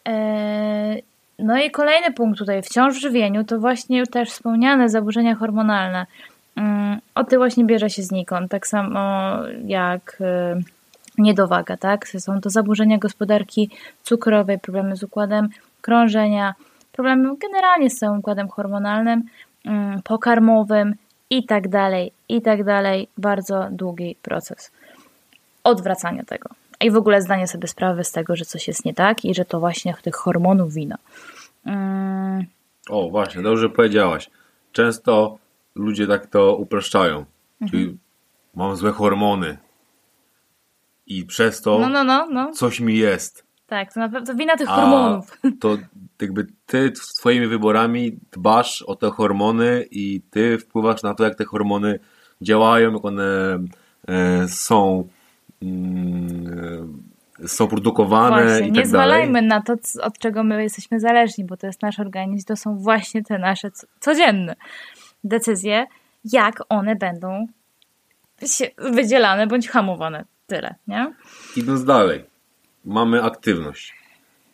[0.08, 1.11] e,
[1.42, 6.06] no i kolejny punkt tutaj, wciąż w żywieniu, to właśnie też wspomniane zaburzenia hormonalne.
[6.56, 9.34] Mm, Otyłość nie bierze się znikąd, tak samo
[9.66, 10.60] jak e,
[11.18, 12.08] niedowaga, tak?
[12.08, 13.70] Są to zaburzenia gospodarki
[14.04, 15.50] cukrowej, problemy z układem
[15.82, 16.54] krążenia,
[16.92, 19.24] problemy generalnie z całym układem hormonalnym,
[19.66, 20.96] mm, pokarmowym
[21.30, 23.08] i tak dalej, i tak dalej.
[23.18, 24.72] Bardzo długi proces
[25.64, 26.50] odwracania tego.
[26.82, 29.46] I w ogóle zdanie sobie sprawy z tego, że coś jest nie tak i że
[29.46, 30.98] to właśnie tych hormonów wina.
[31.66, 32.46] Mm,
[32.90, 34.30] O, właśnie, dobrze powiedziałaś.
[34.72, 35.38] Często
[35.76, 37.26] ludzie tak to upraszczają.
[37.70, 37.98] Czyli Mhm.
[38.56, 39.58] mam złe hormony
[41.08, 42.52] i przez to No, no, no, no.
[42.52, 43.46] coś mi jest.
[43.68, 45.38] Tak, to na to wina tych A hormonów.
[45.60, 45.78] to
[46.22, 51.46] jakby ty swoimi wyborami dbasz o te hormony i ty wpływasz na to, jak te
[51.46, 52.00] hormony
[52.42, 53.60] działają, jak one
[54.08, 55.08] e, są
[55.62, 57.04] mm,
[57.46, 59.48] są produkowane Właśnie, i nie tak zwalajmy dalej.
[59.48, 63.24] na to, od czego my jesteśmy zależni, bo to jest nasz organizm, to są właśnie
[63.24, 64.56] te nasze codzienne
[65.24, 65.86] decyzje,
[66.24, 67.48] jak one będą
[68.78, 70.26] wydzielane bądź hamowane.
[70.48, 71.14] Tyle, nie?
[71.56, 72.24] Idąc dalej,
[72.86, 73.96] mamy aktywność,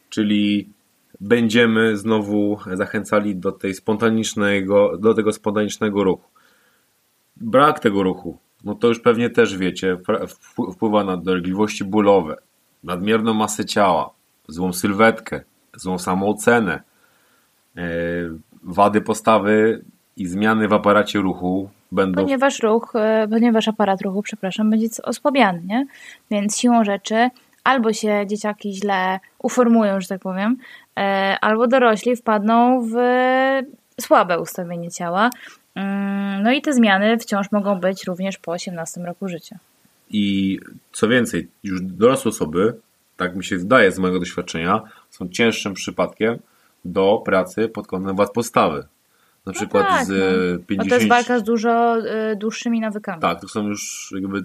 [0.10, 0.70] czyli
[1.20, 6.30] będziemy znowu zachęcali do tej spontanicznego, do tego spontanicznego ruchu.
[7.38, 9.98] Brak tego ruchu, no to już pewnie też wiecie,
[10.74, 12.36] wpływa na dolegliwości bólowe,
[12.84, 14.10] nadmierną masę ciała,
[14.48, 15.42] złą sylwetkę,
[15.76, 16.82] złą samoocenę,
[17.78, 17.82] e,
[18.64, 19.84] wady postawy
[20.18, 25.62] i zmiany w aparacie ruchu będą Ponieważ ruch, e, ponieważ aparat ruchu, przepraszam, będzie osłabiany,
[25.66, 25.86] nie?
[26.32, 27.30] Więc siłą rzeczy
[27.64, 30.58] albo się dzieciaki źle uformują, że tak powiem,
[31.00, 32.96] e, albo dorośli wpadną w
[34.02, 35.30] słabe ustawienie ciała.
[35.76, 39.58] Mm, No i te zmiany wciąż mogą być również po 18 roku życia.
[40.10, 40.60] I
[40.92, 42.76] co więcej, już dorosłe osoby,
[43.18, 46.40] tak mi się zdaje z mojego doświadczenia, są cięższym przypadkiem
[46.86, 48.88] do pracy pod kątem wad postawy.
[49.46, 50.16] Na przykład tak, z no.
[50.16, 50.90] e, Bo 50...
[50.90, 53.22] to jest walka z dużo e, dłuższymi nawykami.
[53.22, 54.44] Tak, to są już jakby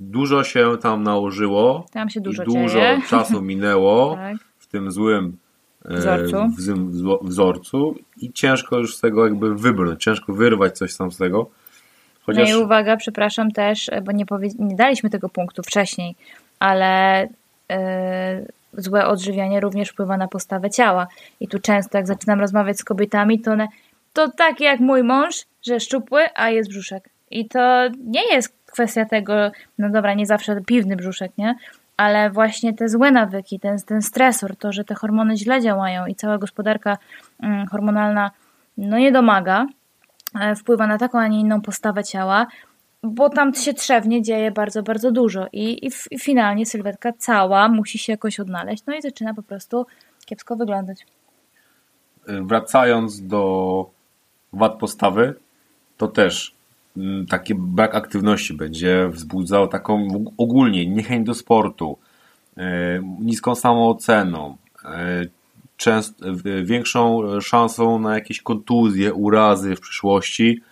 [0.00, 3.02] dużo się tam nałożyło Tam się dużo i dużo dzieje.
[3.10, 4.36] czasu minęło Tak.
[4.58, 5.36] w tym złym
[5.84, 6.36] e, Wzorcu.
[6.56, 11.12] w złym wzo- wzorcu i ciężko już z tego jakby wybrnąć, ciężko wyrwać coś tam
[11.12, 11.50] z tego.
[12.26, 14.24] Chociaż No i uwaga, przepraszam też, bo nie,
[14.58, 16.14] nie daliśmy tego punktu wcześniej,
[16.58, 17.22] ale
[17.70, 21.06] e, złe odżywianie również wpływa na postawę ciała.
[21.40, 23.68] I tu często, jak zaczynam rozmawiać z kobietami, to one,
[24.12, 25.34] to tak jak mój mąż,
[25.66, 27.08] że szczupły, a jest brzuszek.
[27.30, 31.54] I to nie jest kwestia tego, no dobra, nie zawsze piwny brzuszek, nie?
[31.96, 36.14] Ale właśnie te złe nawyki, ten, ten stresor, to, że te hormony źle działają i
[36.14, 36.98] cała gospodarka
[37.42, 38.30] mm, hormonalna
[38.78, 39.66] no nie domaga, e,
[40.56, 42.46] wpływa na taką, a nie inną postawę ciała,
[43.02, 47.98] bo tam się trzewnie dzieje bardzo, bardzo dużo i, i, i finalnie sylwetka cała musi
[47.98, 49.86] się jakoś odnaleźć, no i zaczyna po prostu
[50.26, 51.06] kiepsko wyglądać.
[52.26, 53.90] wracając do
[54.52, 55.34] wad postawy,
[55.96, 56.54] to też
[56.96, 61.98] mm, taki brak aktywności będzie wzbudzał taką ogólnie niechęć do sportu,
[62.56, 65.24] e, niską samooceną, e,
[65.76, 66.20] częst,
[66.64, 70.62] większą szansą na jakieś kontuzje, urazy w przyszłości,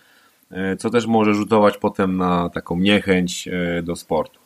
[0.51, 4.39] e, co też może rzutować potem na taką niechęć e, do sportu.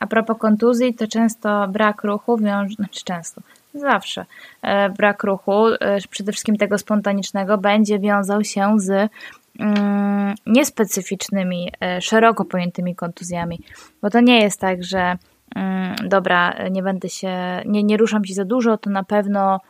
[0.00, 3.40] A propos kontuzji, to często brak ruchu wiąże, znaczy często,
[3.74, 4.26] zawsze
[4.62, 5.64] e, brak ruchu,
[6.10, 9.10] przede wszystkim tego spontanicznego, będzie wiązał się z
[9.58, 13.60] mm, niespecyficznymi, szeroko pojętymi kontuzjami.
[14.02, 15.16] Bo to nie jest tak, że
[15.54, 19.60] mm, dobra, nie będę się, nie, nie ruszam się za dużo, to na pewno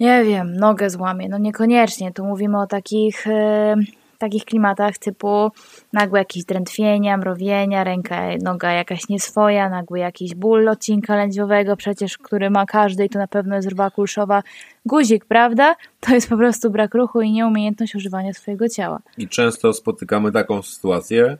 [0.00, 1.28] nie wiem, nogę złamię.
[1.28, 2.12] No niekoniecznie.
[2.12, 3.74] Tu mówimy o takich, e,
[4.18, 5.50] takich klimatach typu
[5.92, 12.50] nagłe jakieś drętwienia, mrowienia, ręka, noga jakaś nieswoja, nagły jakiś ból odcinka lędźwiowego, przecież który
[12.50, 14.42] ma każdy i to na pewno jest rwa kulszowa.
[14.86, 15.76] Guzik, prawda?
[16.00, 19.00] To jest po prostu brak ruchu i nieumiejętność używania swojego ciała.
[19.18, 21.38] I często spotykamy taką sytuację,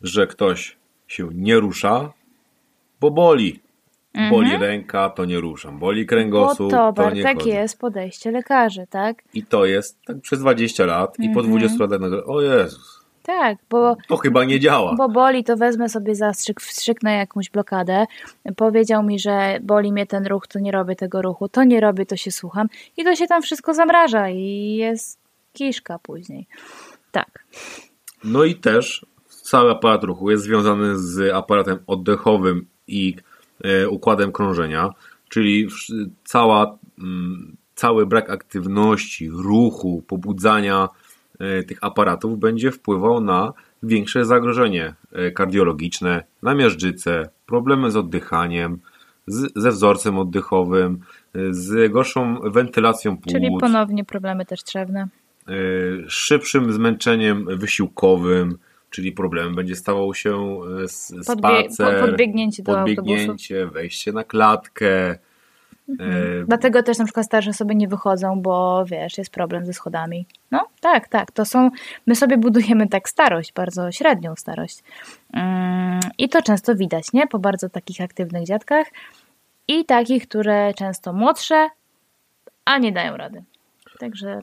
[0.00, 2.12] że ktoś się nie rusza,
[3.00, 3.60] bo boli.
[4.30, 5.78] Boli ręka, to nie ruszam.
[5.78, 7.48] Boli Bo kręgosłup, to, to nie chodzę.
[7.48, 9.22] jest podejście lekarzy, tak?
[9.34, 13.58] I to jest tak przez 20 lat i po 20 latach nagle, o Jezus, Tak,
[13.70, 14.94] bo to chyba nie działa.
[14.94, 18.06] Bo boli, to wezmę sobie zastrzyk, wstrzyknę jakąś blokadę.
[18.56, 22.06] Powiedział mi, że boli mnie ten ruch, to nie robię tego ruchu, to nie robię,
[22.06, 22.68] to się słucham.
[22.96, 25.18] I to się tam wszystko zamraża i jest
[25.52, 26.46] kiszka później.
[27.12, 27.44] Tak.
[28.24, 33.16] No i też cały aparat ruchu jest związany z aparatem oddechowym i
[33.90, 34.90] układem krążenia,
[35.28, 35.68] czyli
[36.24, 40.88] cała, mm, cały brak aktywności, ruchu, pobudzania
[41.38, 48.78] e, tych aparatów będzie wpływał na większe zagrożenie e, kardiologiczne, na miażdżycę, problemy z oddychaniem,
[49.26, 51.00] z, ze wzorcem oddechowym,
[51.34, 53.32] e, z gorszą wentylacją płuc.
[53.32, 55.08] Czyli ponownie problemy też trzewne.
[55.48, 55.52] e,
[56.08, 58.58] szybszym zmęczeniem wysiłkowym,
[58.90, 65.18] czyli problemem będzie stawał się e, spacer, po- podbiegnięcie do podbiegnięcie, wejście na klatkę.
[66.00, 70.26] E, Dlatego też na przykład starsze osoby nie wychodzą, bo wiesz, jest problem ze schodami.
[70.50, 71.30] No tak, tak.
[71.32, 71.70] To są.
[72.06, 74.82] My sobie budujemy tak starość, bardzo średnią starość.
[75.32, 77.26] Mm, I to często widać, nie?
[77.26, 78.86] Po bardzo takich aktywnych dziadkach
[79.68, 81.68] i takich, które często młodsze,
[82.64, 83.42] a nie dają rady.
[83.98, 84.42] Także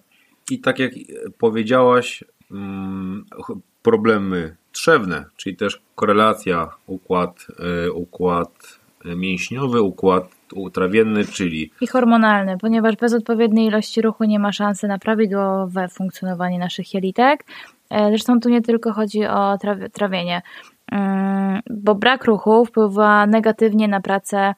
[0.51, 0.91] I tak jak
[1.37, 3.25] powiedziałaś, mm,
[3.87, 7.47] problemy trzewne, czyli też korelacja układ,
[7.85, 8.49] e, układ
[9.05, 10.23] mięśniowy, układ
[10.73, 16.59] trawienny, czyli i hormonalny, ponieważ bez odpowiedniej ilości ruchu nie ma szansy na prawidłowe funkcjonowanie
[16.59, 17.45] naszych jelitek.
[17.89, 20.41] E, Zresztą tu nie tylko chodzi o traw- trawienie.
[20.91, 24.53] Mm, bo brak ruchu wpływa negatywnie na pracę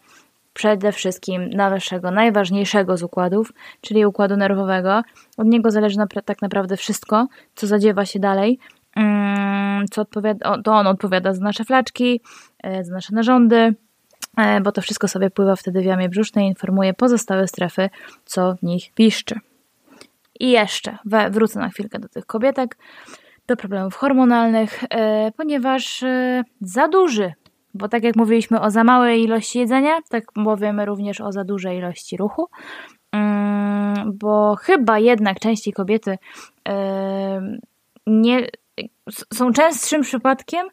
[0.53, 5.01] przede wszystkim na naszego najważniejszego z układów, czyli układu nerwowego.
[5.37, 8.59] Od niego zależy tak naprawdę wszystko, co zadziewa się dalej.
[8.99, 12.21] Mm, co odpowiada, to on odpowiada za nasze flaczki,
[12.63, 13.75] e, za nasze narządy,
[14.37, 17.89] e, bo to wszystko sobie pływa wtedy w jamie brzusznej i informuje pozostałe strefy,
[18.25, 19.39] co w nich piszczy.
[20.39, 20.97] I jeszcze
[21.31, 22.77] wrócę na chwilkę do tych kobietek,
[23.47, 26.03] do problemów hormonalnych, e, ponieważ
[26.61, 27.33] za duży
[27.73, 31.77] bo tak jak mówiliśmy o za małej ilości jedzenia, tak powiemy również o za dużej
[31.77, 32.49] ilości ruchu.
[33.11, 36.17] Mm, bo chyba jednak częściej kobiety
[38.07, 38.47] nie,
[39.33, 40.67] są częstszym przypadkiem,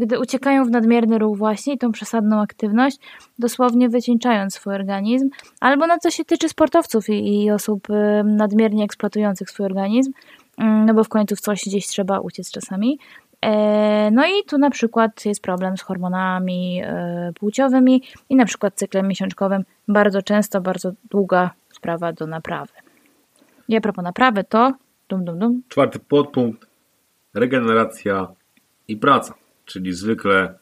[0.00, 2.98] gdy uciekają w nadmierny ruch właśnie i tą przesadną aktywność,
[3.38, 5.28] dosłownie wycieńczając swój organizm,
[5.60, 7.88] albo na co się tyczy sportowców i, i osób
[8.24, 10.12] nadmiernie eksploatujących swój organizm,
[10.58, 12.98] no bo w końcu w coś gdzieś trzeba uciec czasami.
[13.42, 18.74] E, no i tu na przykład jest problem z hormonami e, płciowymi i na przykład
[18.74, 19.64] cyklem miesiączkowym.
[19.88, 22.72] Bardzo często, bardzo długa sprawa do naprawy.
[23.68, 24.72] I a propos naprawy to
[25.08, 25.62] dum dum dum.
[25.68, 26.71] Czwarty podpunkt
[27.34, 28.28] regeneracja
[28.88, 30.54] i praca, czyli zwykle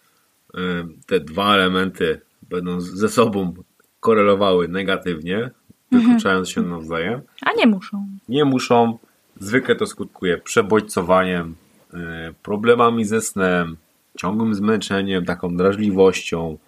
[0.54, 0.58] e,
[1.06, 3.54] te dwa elementy będą ze sobą
[4.00, 5.50] korelowały negatywnie,
[5.92, 7.22] wykluczając się nawzajem.
[7.42, 8.06] A nie muszą.
[8.28, 8.98] Nie muszą.
[9.40, 11.54] Zwykle to skutkuje przebodźcowaniem,
[11.94, 13.76] E, problemami ze snem,
[14.18, 16.58] ciągłym zmęczeniem, taką drażliwością,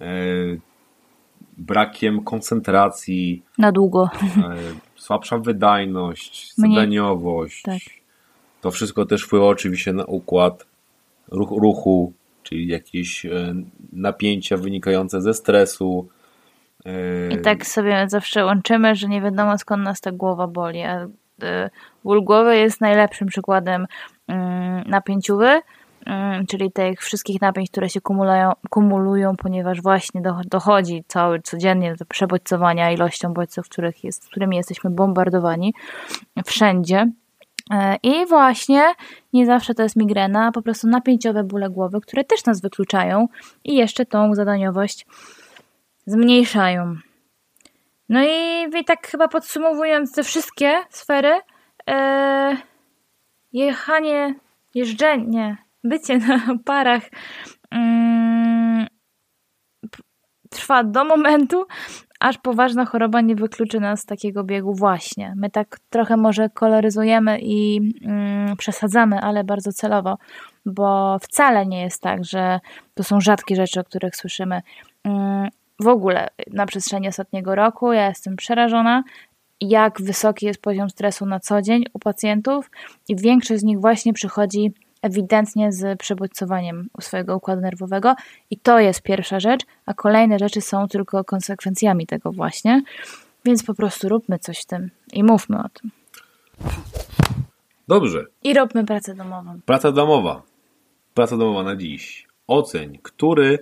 [0.00, 0.06] e,
[1.58, 3.42] brakiem koncentracji.
[3.58, 4.10] Na długo.
[4.96, 7.62] Słabsza wydajność, zadaniowość.
[7.62, 7.78] Tak.
[8.64, 10.66] To wszystko też wpływa oczywiście na układ
[11.30, 13.26] ruch, ruchu, czyli jakieś
[13.92, 16.08] napięcia wynikające ze stresu.
[17.30, 20.82] I tak sobie zawsze łączymy, że nie wiadomo skąd nas ta głowa boli.
[20.82, 21.06] A
[22.04, 23.86] ból głowy jest najlepszym przykładem
[24.28, 25.60] Mm, napięciówy,
[26.06, 32.04] mm, czyli tych wszystkich napięć, które się kumulują, kumulują ponieważ właśnie dochodzi cały codziennie do
[32.04, 35.74] przebodźcowania ilością bodźców, których jest, którymi jesteśmy bombardowani
[36.46, 37.10] wszędzie.
[37.70, 38.82] E, I właśnie
[39.32, 43.28] nie zawsze to jest migrena, po prostu napięciowe bóle głowy, które też nas wykluczają
[43.64, 45.06] i jeszcze tą zadaniowość
[46.06, 46.96] zmniejszają.
[48.08, 51.40] No i, tak chyba podsumowując te wszystkie sfery,
[51.86, 52.56] yy,
[53.52, 54.34] jechanie,
[54.74, 57.02] jeżdżenie, bycie na parach
[57.70, 58.86] mm,
[60.50, 61.66] trwa do momentu,
[62.24, 65.34] aż poważna choroba nie wykluczy nas z takiego biegu właśnie.
[65.36, 70.18] My tak trochę może koloryzujemy i mm, przesadzamy, ale bardzo celowo,
[70.66, 72.60] bo wcale nie jest tak, że
[72.94, 74.62] to są rzadkie rzeczy, o których słyszymy.
[75.04, 75.48] Mm,
[75.80, 79.02] w ogóle na przestrzeni ostatniego roku ja jestem przerażona
[79.60, 82.70] jak wysoki jest poziom stresu na co dzień u pacjentów
[83.08, 88.14] i większość z nich właśnie przychodzi ewidentnie z przebodźcowaniem u swojego układu nerwowego
[88.50, 92.82] i to jest pierwsza rzecz, a kolejne rzeczy są tylko konsekwencjami tego właśnie,
[93.44, 95.90] więc po prostu róbmy coś w tym i mówmy o tym.
[97.88, 98.24] Dobrze.
[98.42, 99.60] I róbmy pracę domową.
[99.66, 100.42] Praca domowa.
[101.14, 102.26] Praca domowa na dziś.
[102.46, 103.58] Oceń, który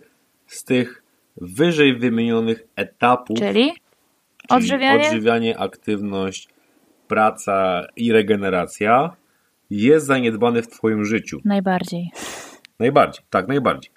[0.46, 1.02] z tych
[1.36, 3.72] wyżej wymienionych etapów Czyli?
[4.48, 5.06] Odżywianie?
[5.06, 6.48] odżywianie, aktywność,
[7.08, 9.16] praca i regeneracja
[9.72, 11.40] jest zaniedbany w Twoim życiu.
[11.44, 12.10] Najbardziej.
[12.78, 13.92] Najbardziej, tak, najbardziej.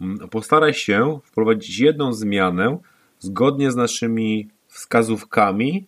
[0.00, 2.78] Mm, postaraj się wprowadzić jedną zmianę
[3.18, 5.86] zgodnie z naszymi wskazówkami,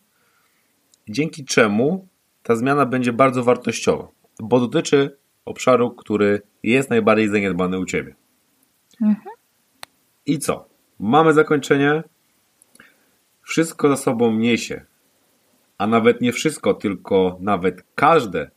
[1.09, 2.09] dzięki czemu
[2.43, 4.09] ta zmiana będzie bardzo wartościowa,
[4.41, 8.15] bo dotyczy obszaru, który jest najbardziej zaniedbany u Ciebie.
[9.03, 9.35] Mhm.
[10.27, 10.69] I co?
[10.99, 12.03] Mamy zakończenie
[13.43, 14.85] wszystko za sobą niesie,
[15.79, 18.51] a nawet nie wszystko, tylko nawet każde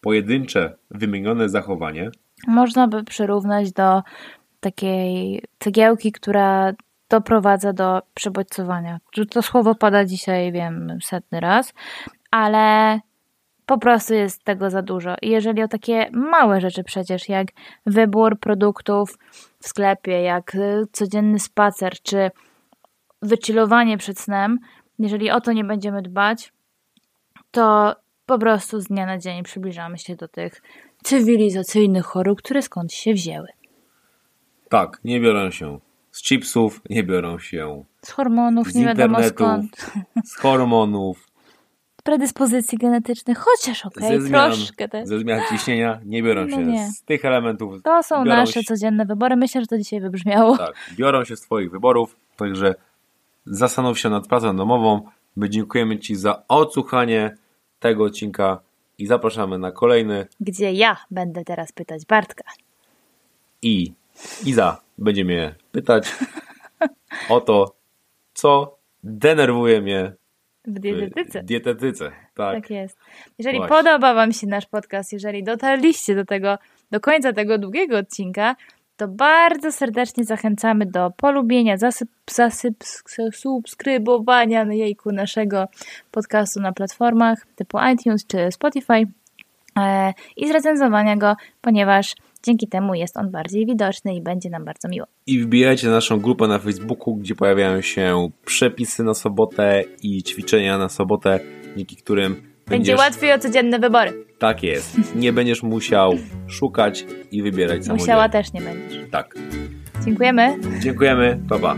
[0.00, 2.10] pojedyncze wymienione zachowanie.
[2.46, 4.02] Można by przyrównać do
[4.60, 6.72] takiej cegiełki, która
[7.08, 8.98] doprowadza do przebodźcowania.
[9.30, 11.74] To słowo pada dzisiaj, wiem, setny raz,
[12.30, 13.00] ale
[13.66, 15.14] po prostu jest tego za dużo.
[15.22, 17.48] I jeżeli o takie małe rzeczy przecież, jak
[17.86, 19.18] wybór produktów
[19.60, 20.56] w sklepie, jak
[20.92, 22.30] codzienny spacer, czy
[23.22, 24.58] wychillowanie przed snem,
[24.98, 26.52] jeżeli o to nie będziemy dbać,
[27.50, 27.94] to
[28.28, 30.62] po prostu z dnia na dzień przybliżamy się do tych
[31.02, 33.48] cywilizacyjnych chorób, które skąd się wzięły.
[34.68, 35.78] Tak, nie biorą się
[36.10, 39.90] z chipsów, nie biorą się z hormonów, z nie wiadomo skąd.
[40.24, 41.28] Z hormonów.
[42.04, 45.08] Predyspozycji genetycznych, chociaż okej, okay, troszkę też.
[45.08, 46.90] Ze zmian ciśnienia nie biorą no się nie.
[46.90, 47.82] z tych elementów.
[47.82, 48.62] To są nasze się...
[48.62, 49.36] codzienne wybory.
[49.36, 50.58] Myślę, że to dzisiaj wybrzmiało.
[50.58, 52.74] Tak, biorą się z Twoich wyborów, także
[53.46, 55.00] zastanów się nad pracą domową.
[55.36, 57.36] My dziękujemy Ci za odsłuchanie
[57.80, 58.60] tego odcinka
[58.98, 60.26] i zapraszamy na kolejny.
[60.40, 62.44] Gdzie ja będę teraz pytać Bartka.
[63.62, 63.92] I
[64.44, 66.12] Iza będzie mnie pytać
[67.28, 67.74] o to,
[68.34, 70.12] co denerwuje mnie
[70.64, 71.42] W dietetyce.
[71.42, 72.12] w dietetyce.
[72.34, 72.54] Tak.
[72.54, 72.98] Tak jest.
[73.38, 73.76] Jeżeli Właśnie.
[73.76, 76.58] podoba Wam się nasz podcast, jeżeli dotarliście do tego,
[76.90, 78.56] do końca tego długiego odcinka,
[78.98, 82.84] to bardzo serdecznie zachęcamy do polubienia, zasyp, zasyp,
[83.32, 85.66] subskrybowania na jejku naszego
[86.10, 89.06] podcastu na platformach typu iTunes czy Spotify
[89.78, 94.88] e, i zrecenzowania go, ponieważ dzięki temu jest on bardziej widoczny i będzie nam bardzo
[94.88, 95.06] miło.
[95.26, 100.78] I wbijajcie na naszą grupę na Facebooku, gdzie pojawiają się przepisy na sobotę i ćwiczenia
[100.78, 101.40] na sobotę,
[101.76, 102.98] dzięki którym Będzie będziesz...
[102.98, 104.27] łatwiej o codzienne wybory.
[104.38, 104.96] Tak jest.
[105.16, 106.14] Nie będziesz musiał
[106.46, 108.12] szukać i wybierać samodzielnie.
[108.12, 109.10] Musiała też nie będziesz.
[109.10, 109.34] Tak.
[110.04, 110.56] Dziękujemy.
[110.80, 111.40] Dziękujemy.
[111.48, 111.76] Pa, pa.